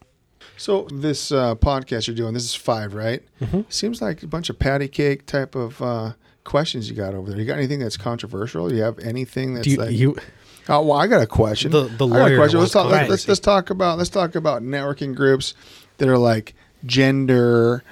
[0.63, 3.21] So this uh, podcast you're doing, this is five, right?
[3.41, 3.63] Mm-hmm.
[3.69, 6.13] Seems like a bunch of patty cake type of uh,
[6.45, 7.41] questions you got over there.
[7.41, 8.73] You got anything that's controversial?
[8.73, 9.91] You have anything that's you, like?
[9.91, 10.17] you
[10.69, 11.73] oh, well, I got a question.
[11.73, 12.61] The- the I got a lawyer question.
[12.61, 12.93] Let's talk.
[12.93, 15.55] Let's, let's, let's talk about let's talk about networking groups
[15.99, 16.55] that are like
[16.87, 17.83] gender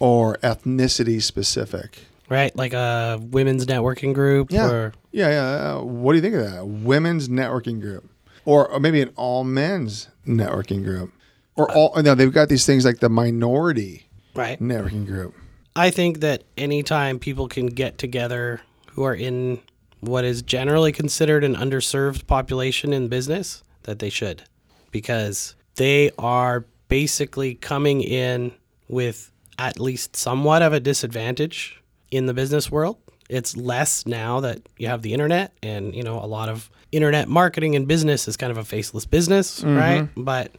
[0.00, 2.06] or ethnicity specific.
[2.28, 4.50] Right, like a women's networking group.
[4.50, 4.68] Yeah.
[4.68, 5.76] Or Yeah, yeah.
[5.76, 6.66] Uh, what do you think of that?
[6.66, 8.10] Women's networking group,
[8.44, 11.12] or, or maybe an all men's networking group,
[11.56, 11.92] or all.
[12.02, 14.60] No, they've got these things like the minority right.
[14.60, 15.34] networking group.
[15.74, 19.60] I think that anytime people can get together who are in
[20.00, 24.42] what is generally considered an underserved population in business, that they should,
[24.90, 28.52] because they are basically coming in
[28.88, 32.96] with at least somewhat of a disadvantage in the business world.
[33.28, 37.28] It's less now that you have the internet and, you know, a lot of internet
[37.28, 40.02] marketing and business is kind of a faceless business, right?
[40.02, 40.22] Mm-hmm.
[40.22, 40.52] But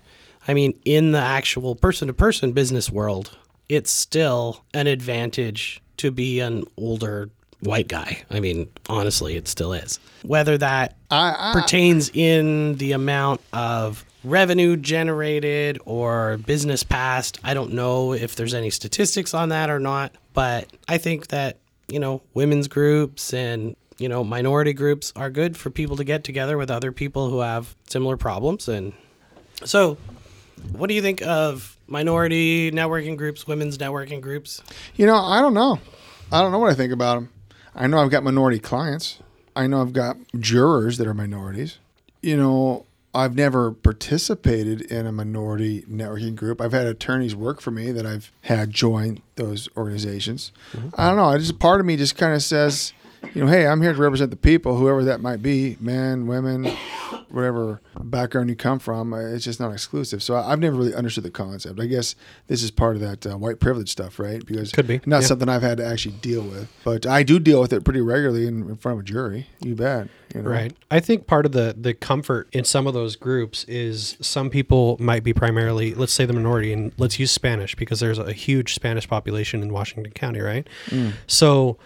[0.48, 3.38] I mean, in the actual person to person business world,
[3.70, 7.30] it's still an advantage to be an older
[7.60, 8.24] white guy.
[8.30, 10.00] I mean, honestly, it still is.
[10.24, 17.40] Whether that I, I pertains in the amount of revenue generated or business passed.
[17.44, 21.58] I don't know if there's any statistics on that or not, but I think that,
[21.88, 26.24] you know, women's groups and, you know, minority groups are good for people to get
[26.24, 28.68] together with other people who have similar problems.
[28.68, 28.94] And
[29.64, 29.98] so,
[30.72, 34.62] what do you think of minority networking groups, women's networking groups?
[34.96, 35.80] You know, I don't know.
[36.32, 37.30] I don't know what I think about them.
[37.76, 39.20] I know I've got minority clients.
[39.56, 41.78] I know I've got jurors that are minorities.
[42.22, 46.62] You know, I've never participated in a minority networking group.
[46.62, 50.52] I've had attorneys work for me that I've had join those organizations.
[50.74, 50.89] Mm-hmm.
[50.96, 51.26] I don't know.
[51.26, 52.93] I just part of me just kind of says,
[53.34, 56.66] you know, hey, I'm here to represent the people, whoever that might be, men, women,
[57.30, 59.13] whatever background you come from.
[59.13, 60.24] uh, It's just not exclusive.
[60.24, 61.80] So I've never really understood the concept.
[61.80, 62.16] I guess
[62.48, 64.46] this is part of that uh, white privilege stuff, right?
[64.46, 65.28] Because Could be, not yeah.
[65.28, 68.48] something I've had to actually deal with, but I do deal with it pretty regularly
[68.48, 69.48] in, in front of a jury.
[69.62, 70.08] You bet.
[70.34, 70.50] You know?
[70.50, 70.74] Right.
[70.92, 74.98] I think part of the the comfort in some of those groups is some people
[75.00, 78.74] might be primarily, let's say the minority, and let's use Spanish because there's a huge
[78.74, 80.68] Spanish population in Washington County, right?
[81.28, 81.78] So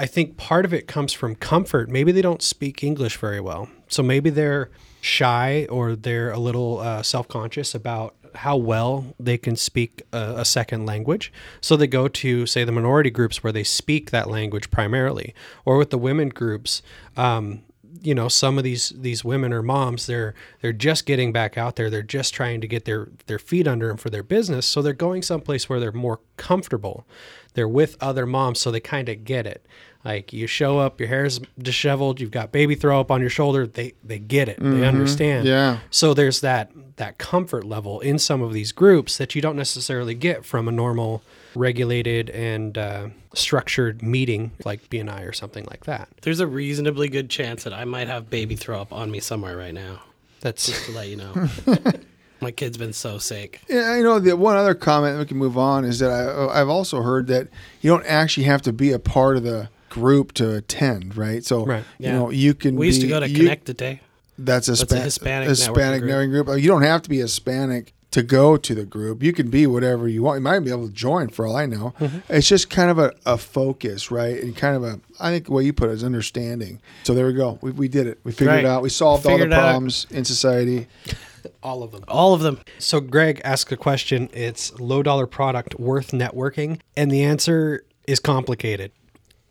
[0.00, 1.90] I think part of it comes from comfort.
[1.90, 3.68] Maybe they don't speak English very well.
[3.86, 4.70] So maybe they're
[5.02, 10.36] shy or they're a little uh, self conscious about how well they can speak a,
[10.38, 11.30] a second language.
[11.60, 15.34] So they go to, say, the minority groups where they speak that language primarily,
[15.66, 16.80] or with the women groups.
[17.18, 17.60] Um,
[18.02, 21.76] you know some of these these women or moms they're they're just getting back out
[21.76, 24.80] there they're just trying to get their their feet under them for their business so
[24.80, 27.06] they're going someplace where they're more comfortable
[27.54, 29.66] they're with other moms so they kind of get it
[30.04, 33.66] like you show up your hair's disheveled you've got baby throw up on your shoulder
[33.66, 35.78] they they get it they understand Yeah.
[35.90, 40.14] so there's that that comfort level in some of these groups that you don't necessarily
[40.14, 41.22] get from a normal
[41.54, 46.08] regulated and uh, structured meeting like BNI or something like that.
[46.22, 49.56] There's a reasonably good chance that I might have baby throw up on me somewhere
[49.56, 50.02] right now.
[50.40, 51.48] That's Just to let you know.
[52.40, 53.60] My kid's been so sick.
[53.68, 56.68] Yeah, you know, the one other comment we can move on is that I, I've
[56.68, 57.48] also heard that
[57.80, 61.44] you don't actually have to be a part of the group to attend, right?
[61.44, 61.84] So, Right.
[61.98, 62.76] you know, you can.
[62.76, 64.00] We used to go to you- Connect the Day.
[64.38, 66.46] That's a, That's a Hispanic Hispanic networking group.
[66.46, 66.60] group.
[66.62, 69.22] You don't have to be Hispanic to go to the group.
[69.22, 70.38] You can be whatever you want.
[70.38, 71.92] You might be able to join for all I know.
[72.00, 72.18] Mm-hmm.
[72.32, 74.42] It's just kind of a, a focus, right?
[74.42, 76.80] And kind of a, I think the way you put it is understanding.
[77.04, 77.58] So there we go.
[77.60, 78.18] We, we did it.
[78.24, 78.64] We figured Right.
[78.64, 78.82] it out.
[78.82, 79.60] We solved all the Figured out.
[79.60, 80.86] problems in society.
[81.62, 82.04] all of them.
[82.08, 82.60] All of them.
[82.78, 84.30] So Greg asked a question.
[84.32, 88.90] It's low dollar product worth networking, and the answer is complicated.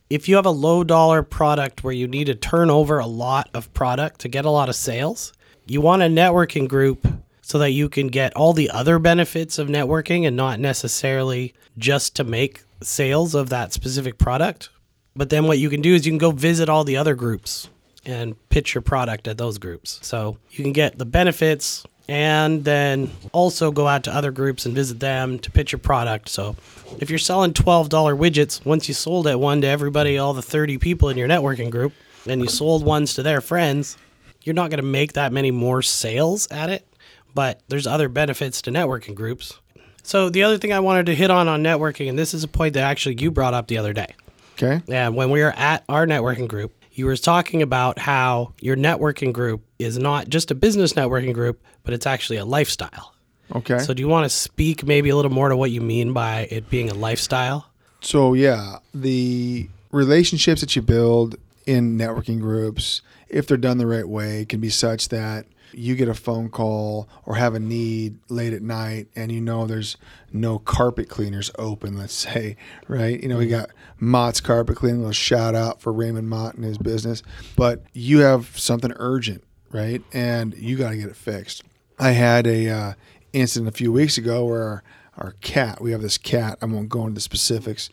[0.10, 3.48] If you have a low dollar product where you need to turn over a lot
[3.54, 5.34] of product to get a lot of sales,
[5.68, 7.08] you want a networking group
[7.44, 12.16] so that you can get all the other benefits of networking and not necessarily just
[12.16, 14.70] to make sales of that specific product.
[15.16, 17.70] But then what you can do is you can go visit all the other groups
[18.04, 20.00] and pitch your product at those groups.
[20.02, 24.74] So you can get the benefits and then also go out to other groups and
[24.74, 26.28] visit them to pitch your product.
[26.28, 26.56] So
[27.00, 30.80] if you're selling $12 widgets, once you sold it one to everybody, all the 30
[30.80, 31.94] people in your networking group,
[32.26, 33.96] and you sold ones to their friends,
[34.42, 36.88] you're not going to make that many more sales at it,
[37.36, 39.60] but there's other benefits to networking groups.
[40.02, 42.48] So the other thing I wanted to hit on on networking, and this is a
[42.48, 44.16] point that actually you brought up the other day.
[44.54, 44.82] Okay.
[44.88, 49.32] Yeah, when we were at our networking group, you were talking about how your networking
[49.32, 53.16] group is not just a business networking group, but it's actually a lifestyle.
[53.56, 53.80] Okay.
[53.80, 56.48] So do you want to speak maybe a little more to what you mean by
[56.52, 57.66] it being a lifestyle?
[58.02, 64.08] So yeah, the relationships that you build in networking groups, if they're done the right
[64.08, 68.54] way, can be such that you get a phone call or have a need late
[68.54, 69.98] at night and you know there's
[70.32, 72.56] no carpet cleaners open, let's say,
[72.88, 73.22] right?
[73.22, 76.64] You know, we got Mott's carpet cleaning, a little shout out for Raymond Mott and
[76.64, 77.24] his business,
[77.56, 80.02] but you have something urgent, right?
[80.14, 81.64] And you got to get it fixed.
[82.00, 82.94] I had a uh,
[83.34, 84.84] incident a few weeks ago where our,
[85.18, 87.90] our cat, we have this cat, I won't go into the specifics,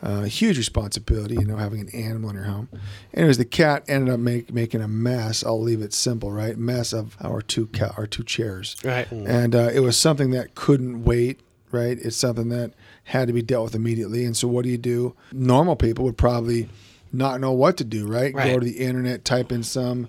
[0.00, 2.68] uh, huge responsibility, you know, having an animal in your home.
[3.12, 5.42] Anyways, the cat ended up make, making a mess.
[5.44, 6.56] I'll leave it simple, right?
[6.56, 9.10] Mess of our two ca- our two chairs, Right.
[9.10, 11.40] and uh, it was something that couldn't wait.
[11.70, 11.98] Right?
[12.00, 12.72] It's something that
[13.04, 14.24] had to be dealt with immediately.
[14.24, 15.14] And so, what do you do?
[15.32, 16.70] Normal people would probably
[17.12, 18.06] not know what to do.
[18.06, 18.32] Right?
[18.34, 20.08] Go to the internet, type in some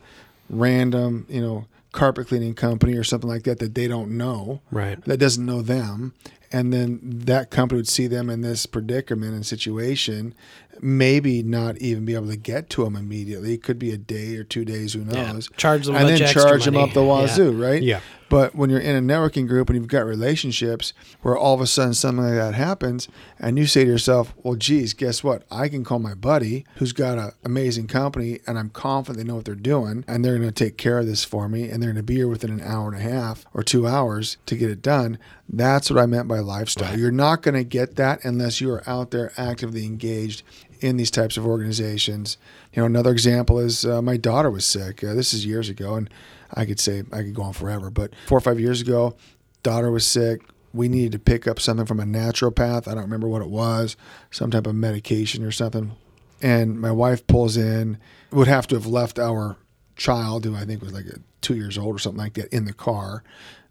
[0.50, 5.04] random, you know, carpet cleaning company or something like that that they don't know Right.
[5.06, 6.14] that doesn't know them
[6.52, 10.36] and then that company would see them in this predicament and situation
[10.82, 14.36] maybe not even be able to get to them immediately it could be a day
[14.36, 15.32] or two days who Yeah.
[15.34, 16.88] knows Charge them and then charge them money.
[16.90, 17.08] up the Yeah.
[17.08, 18.00] wazoo right Yeah.
[18.30, 21.66] But when you're in a networking group and you've got relationships where all of a
[21.66, 23.08] sudden something like that happens,
[23.40, 25.46] and you say to yourself, well, geez, guess what?
[25.50, 29.38] I can call my buddy who's got an amazing company and I'm confident they know
[29.38, 31.90] what they're doing and they're going to take care of this for me and they're
[31.90, 34.70] going to be here within an hour and a half or two hours to get
[34.70, 35.18] it done.
[35.52, 37.00] That's what I meant by lifestyle.
[37.00, 40.44] You're not going to get that unless you are out there actively engaged
[40.82, 42.38] in these types of organizations.
[42.74, 45.04] You know, another example is uh, my daughter was sick.
[45.04, 46.10] Uh, this is years ago, and
[46.54, 49.16] I could say I could go on forever, but four or five years ago,
[49.64, 50.42] daughter was sick.
[50.74, 52.88] We needed to pick up something from a naturopath.
[52.88, 53.98] I don't remember what it was,
[54.32, 55.94] some type of medication or something.
[56.42, 57.98] And my wife pulls in,
[58.32, 59.58] would have to have left our
[59.96, 61.06] child, who I think was like
[61.42, 63.24] two years old or something like that, in the car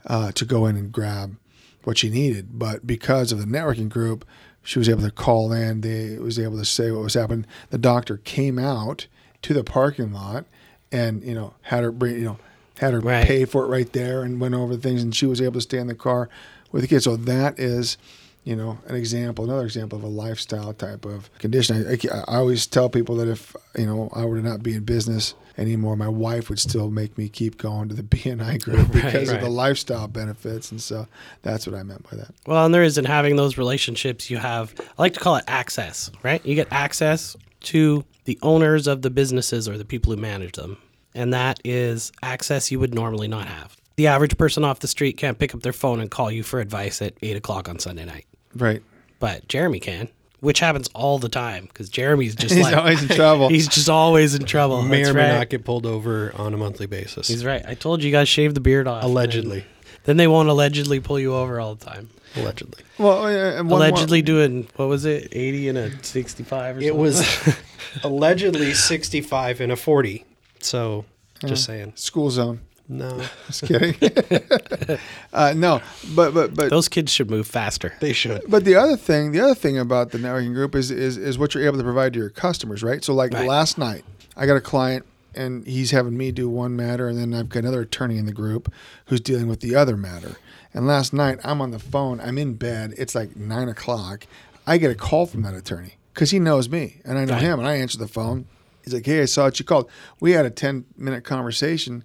[0.06, 1.36] uh, to go in and grab
[1.84, 2.59] what she needed.
[2.59, 4.26] But because of the networking group,
[4.62, 5.80] she was able to call in.
[5.80, 7.46] They was able to say what was happening.
[7.70, 9.06] The doctor came out
[9.42, 10.44] to the parking lot
[10.92, 12.38] and you know had her bring you know
[12.80, 13.26] had her Right.
[13.26, 15.78] pay for it right there and went over things and she was able to stay
[15.78, 16.28] in the car
[16.70, 17.04] with the kids.
[17.04, 17.96] So that is
[18.44, 21.86] you know an example, another example of a lifestyle type of condition.
[21.86, 24.74] I, I, I always tell people that if you know I were to not be
[24.74, 28.90] in business anymore, my wife would still make me keep going to the BNI group
[28.92, 29.42] because of right.
[29.42, 31.06] the lifestyle benefits, and so
[31.42, 32.30] that's what I meant by that.
[32.46, 35.44] Well, and there is in having those relationships, you have, I like to call it
[35.46, 36.44] access, right?
[36.46, 40.78] You get access to the owners of the businesses or the people who manage them.
[41.14, 43.76] And that is access you would normally not have.
[43.96, 46.61] The average person off the street can't pick up their phone and call you for
[46.61, 48.26] advice at eight o'clock on Sunday night.
[48.54, 48.82] Right.
[49.18, 50.09] But Jeremy can,
[50.41, 53.49] which happens all the time because Jeremy's just He's like, always in trouble.
[53.49, 54.82] he's just always in trouble.
[54.82, 55.39] May That's or may right.
[55.39, 57.28] not get pulled over on a monthly basis.
[57.28, 57.62] He's right.
[57.66, 59.03] I told you guys shave the beard off.
[59.05, 59.64] Allegedly.
[60.05, 62.09] Then they won't allegedly pull you over all the time.
[62.36, 62.84] Allegedly.
[62.99, 63.28] Well, uh,
[63.59, 67.01] and one more- allegedly doing what was it, eighty and a sixty-five or It something?
[67.01, 67.57] was
[68.05, 70.24] allegedly 65 and a 40.
[70.61, 71.05] So,
[71.45, 71.93] just saying.
[71.97, 72.61] school zone.
[72.89, 73.95] No, Just kidding.
[75.32, 75.82] uh, no,
[76.14, 77.95] but but but Those kids should move faster.
[78.01, 78.43] they should.
[78.49, 81.55] But the other thing, the other thing about the networking group is is is what
[81.55, 83.05] you're able to provide to your customers, right?
[83.05, 83.47] So like Right.
[83.47, 84.05] last night,
[84.36, 87.61] I got a client and he's having me do one matter, and then I've got
[87.61, 88.72] another attorney in the group
[89.07, 90.39] who's dealing with the other matter.
[90.74, 92.20] And last night, I'm on the phone.
[92.20, 92.95] I'm in bed.
[92.97, 94.26] It's like nine o'clock.
[94.66, 97.43] I get a call from that attorney because he knows me and I know Right.
[97.43, 97.59] him.
[97.59, 98.47] And I answer the phone.
[98.82, 102.05] He's like, "Hey, I saw what you called." We had a ten minute conversation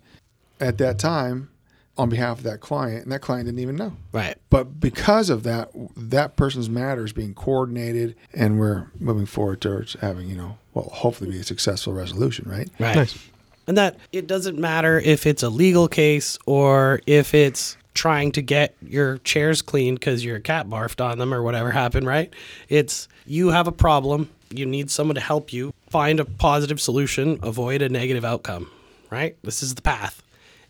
[0.63, 1.49] at that time
[1.97, 3.93] on behalf of that client, and that client didn't even know.
[4.11, 4.35] Right.
[4.49, 9.93] But because of that, that person's matter is being coordinated, and we're moving forward towards
[10.01, 12.69] having, you know, well, hopefully be a successful resolution, right?
[12.79, 12.95] Right.
[12.95, 13.29] Nice.
[13.67, 18.41] And that it doesn't matter if it's a legal case or if it's trying to
[18.41, 22.33] get your chairs cleaned because your cat barfed on them or whatever happened, right?
[22.69, 27.39] It's you have a problem, you need someone to help you find a positive solution,
[27.43, 28.69] avoid a negative outcome,
[29.09, 29.37] right?
[29.43, 30.21] This is the path.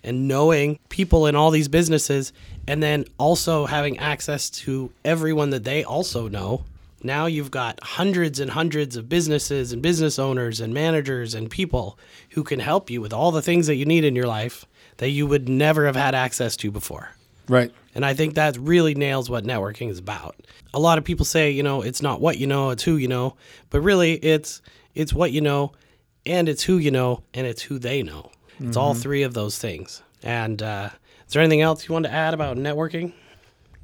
[0.03, 2.33] And knowing people in all these businesses
[2.67, 6.65] and then also having access to everyone that they also know
[7.03, 11.99] now you've got hundreds and hundreds of businesses and business owners and managers and people
[12.31, 14.65] who can help you with all the things that you need in your life
[14.97, 17.11] that you would never have had access to before.
[17.49, 17.73] Right.
[17.93, 20.35] And I think that really nails what networking is about.
[20.73, 23.07] A lot of people say, you know, it's not what you know, it's who you
[23.07, 23.35] know,
[23.69, 24.61] but really it's
[24.95, 25.73] it's what you know
[26.25, 28.31] and it's who you know and it's who they know.
[28.59, 30.01] It's all three of those things.
[30.21, 30.89] And uh,
[31.27, 33.13] is there anything else you want to add about networking?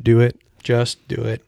[0.02, 0.40] Do it.
[0.64, 1.44] Just do it.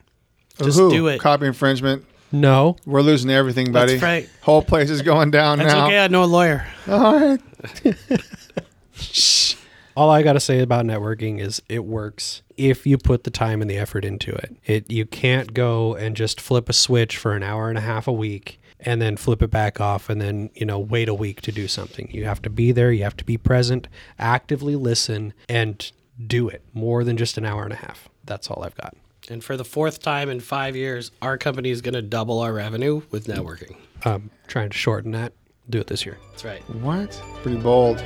[0.58, 0.92] Just Woohoo.
[0.92, 1.20] do it.
[1.20, 2.06] Copy infringement.
[2.32, 2.78] No.
[2.86, 3.94] We're losing everything, buddy.
[3.94, 4.30] That's right.
[4.42, 5.88] Whole place is going down That's now.
[5.88, 6.00] okay.
[6.00, 6.66] I know a lawyer.
[6.88, 7.42] All right.
[9.96, 13.62] All I got to say about networking is it works if you put the time
[13.62, 14.56] and the effort into it.
[14.66, 18.08] It you can't go and just flip a switch for an hour and a half
[18.08, 21.42] a week and then flip it back off and then, you know, wait a week
[21.42, 22.10] to do something.
[22.12, 23.88] You have to be there, you have to be present,
[24.20, 25.92] actively listen and
[26.26, 28.10] do it more than just an hour and a half.
[28.26, 28.96] That's all I've got.
[29.30, 32.54] And for the fourth time in five years, our company is going to double our
[32.54, 33.76] revenue with networking.
[34.04, 35.34] i'm trying to shorten that.
[35.70, 36.18] Do it this year.
[36.32, 36.62] That's right.
[36.82, 37.12] What?
[37.44, 38.00] Pretty bold.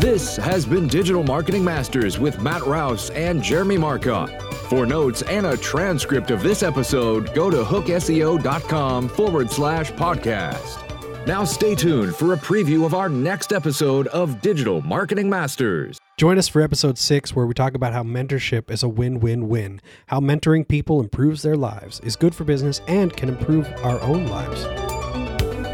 [0.00, 4.30] This has been Digital Marketing Masters with Matt Rouse and Jeremy Marcotte.
[4.70, 10.86] For notes and a transcript of this episode, go to hookseo.com forward slash podcast.
[11.26, 15.98] Now stay tuned for a preview of our next episode of Digital Marketing Masters.
[16.18, 19.48] Join us for episode six, where we talk about how mentorship is a win win
[19.48, 24.00] win, how mentoring people improves their lives, is good for business, and can improve our
[24.02, 24.99] own lives.